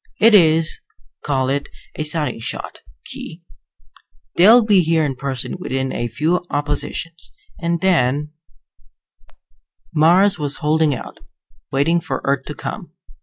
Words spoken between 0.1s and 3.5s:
It is call it a sighting shot, Khee.